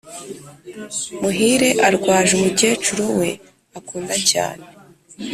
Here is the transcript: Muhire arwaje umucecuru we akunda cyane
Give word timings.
Muhire 1.21 1.69
arwaje 1.87 2.31
umucecuru 2.35 3.03
we 3.19 3.29
akunda 3.77 4.15
cyane 4.29 4.65